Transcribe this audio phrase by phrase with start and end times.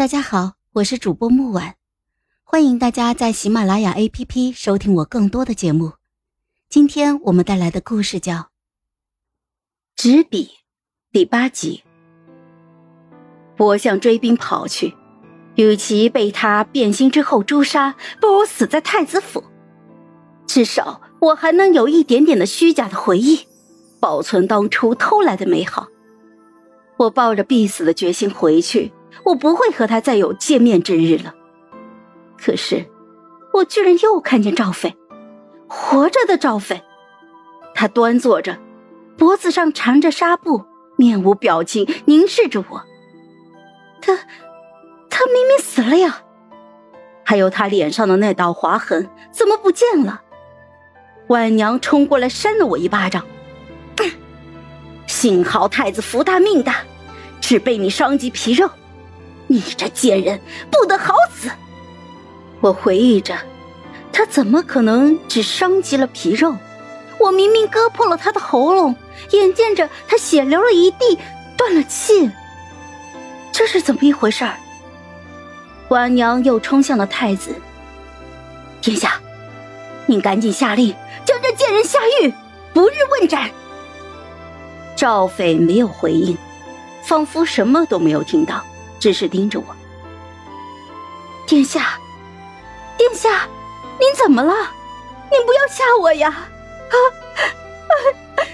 [0.00, 1.74] 大家好，我是主播木婉，
[2.42, 5.92] 欢迎大家在喜马拉雅 APP 收听我更多的节目。
[6.70, 8.34] 今天我们带来的故事叫
[9.94, 10.44] 《纸笔》
[11.12, 11.82] 第八集。
[13.58, 14.94] 我向追兵跑去，
[15.56, 19.44] 与其被他变心之后诛杀，不如死在太子府。
[20.46, 23.40] 至少我还能有一点点的虚假的回忆，
[24.00, 25.88] 保存当初偷来的美好。
[26.96, 28.90] 我抱着必死的决心回去。
[29.24, 31.34] 我不会和他再有见面之日了。
[32.38, 32.86] 可是，
[33.52, 34.96] 我居然又看见赵飞，
[35.68, 36.82] 活着的赵飞。
[37.74, 38.58] 他端坐着，
[39.16, 40.64] 脖子上缠着纱布，
[40.96, 42.82] 面无表情，凝视着我。
[44.02, 44.16] 他，
[45.08, 46.22] 他明明死了呀！
[47.24, 50.22] 还有他脸上的那道划痕，怎么不见了？
[51.28, 53.24] 婉娘冲过来扇了我一巴掌。
[55.06, 56.76] 幸好太子福大命大，
[57.40, 58.68] 只被你伤及皮肉。
[59.50, 60.40] 你这贱人，
[60.70, 61.50] 不得好死！
[62.60, 63.36] 我回忆着，
[64.12, 66.54] 他怎么可能只伤及了皮肉？
[67.18, 68.94] 我明明割破了他的喉咙，
[69.32, 71.18] 眼见着他血流了一地，
[71.56, 72.30] 断了气。
[73.50, 74.54] 这是怎么一回事儿？
[75.88, 77.50] 婉娘又冲向了太子。
[78.80, 79.20] 殿下，
[80.06, 80.94] 您赶紧下令
[81.24, 82.32] 将这贱人下狱，
[82.72, 83.50] 不日问斩。
[84.94, 86.38] 赵斐没有回应，
[87.02, 88.62] 仿佛什么都没有听到。
[89.00, 89.64] 只是盯着我，
[91.46, 91.98] 殿下，
[92.98, 93.48] 殿下，
[93.98, 94.54] 您怎么了？
[95.32, 96.28] 您不要吓我呀！
[96.28, 96.94] 啊
[98.36, 98.44] 啊！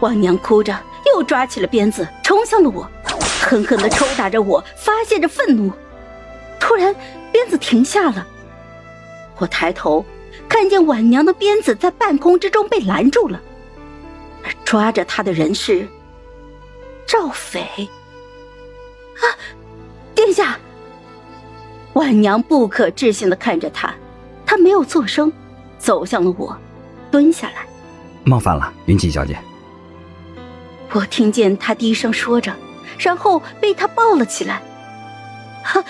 [0.00, 2.90] 王娘哭着，又抓起了鞭子，冲向了我，
[3.40, 5.72] 狠狠的抽打着我，发泄着愤怒。
[6.58, 6.92] 突然，
[7.30, 8.26] 鞭子停下了。
[9.36, 10.04] 我抬头，
[10.48, 13.40] 看见婉娘的鞭子在半空之中被拦住了，
[14.42, 15.86] 而抓着她的人是
[17.06, 17.88] 赵斐。
[19.16, 19.24] 啊，
[20.14, 20.58] 殿下！
[21.94, 23.94] 婉娘不可置信的看着他，
[24.44, 25.32] 他没有作声，
[25.78, 26.56] 走向了我，
[27.10, 27.66] 蹲下来。
[28.24, 29.38] 冒犯了，云锦小姐。
[30.92, 32.52] 我听见他低声说着，
[32.98, 34.62] 然后被他抱了起来。
[35.62, 35.84] 哈，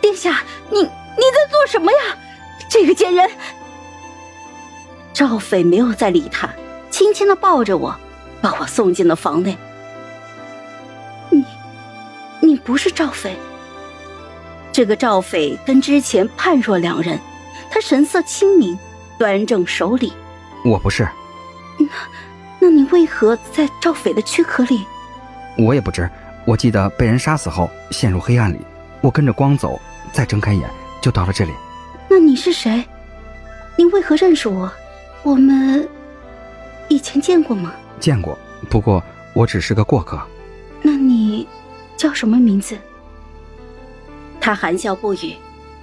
[0.00, 1.98] 殿下，你你在做什么呀？
[2.70, 3.28] 这个贱人！
[5.12, 6.48] 赵斐没有再理他，
[6.90, 7.94] 轻轻的抱着我，
[8.40, 9.56] 把我送进了房内。
[12.62, 13.36] 你不是赵匪。
[14.70, 17.18] 这个赵匪跟之前判若两人，
[17.70, 18.78] 他神色清明，
[19.18, 20.12] 端正守礼。
[20.64, 21.06] 我不是。
[21.78, 21.86] 那，
[22.60, 24.84] 那你为何在赵斐的躯壳里？
[25.58, 26.08] 我也不知。
[26.44, 28.58] 我记得被人杀死后陷入黑暗里，
[29.00, 29.80] 我跟着光走，
[30.12, 30.68] 再睁开眼
[31.00, 31.52] 就到了这里。
[32.08, 32.84] 那你是谁？
[33.76, 34.70] 你为何认识我？
[35.22, 35.88] 我们
[36.88, 37.72] 以前见过吗？
[38.00, 38.36] 见过，
[38.70, 39.02] 不过
[39.34, 40.20] 我只是个过客。
[42.02, 42.76] 叫什么名字？
[44.40, 45.36] 他含笑不语。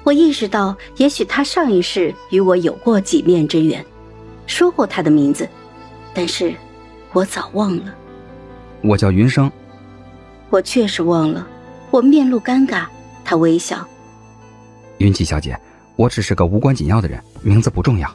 [0.03, 3.85] 我意识到，也许他上一世与我有过几面之缘，
[4.45, 5.47] 说过他的名字，
[6.13, 6.53] 但是
[7.13, 7.95] 我早忘了。
[8.81, 9.49] 我叫云生。
[10.49, 11.47] 我确实忘了。
[11.89, 12.83] 我面露尴尬。
[13.23, 13.87] 他微笑。
[14.97, 15.57] 云奇小姐，
[15.95, 18.13] 我只是个无关紧要的人，名字不重要。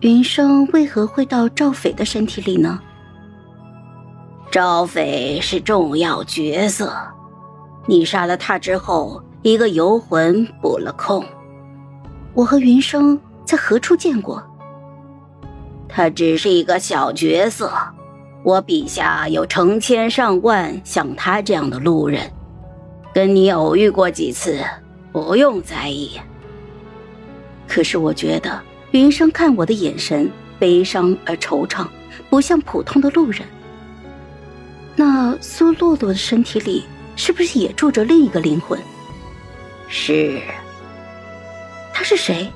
[0.00, 2.80] 云生为何会到赵斐的身体里呢？
[4.50, 6.96] 赵斐是重要角色。
[7.86, 11.24] 你杀了他之后，一个游魂补了空。
[12.34, 14.42] 我和云生在何处见过？
[15.88, 17.72] 他只是一个小角色。
[18.42, 22.30] 我笔下有成千上万像他这样的路人，
[23.14, 24.60] 跟你偶遇过几次，
[25.10, 26.12] 不用在意。
[27.66, 28.60] 可是我觉得
[28.92, 31.86] 云生看我的眼神悲伤而惆怅，
[32.30, 33.42] 不像普通的路人。
[34.94, 36.84] 那苏洛洛的身体里？
[37.16, 38.78] 是不是也住着另一个灵魂？
[39.88, 40.40] 是。
[41.92, 42.50] 他是谁？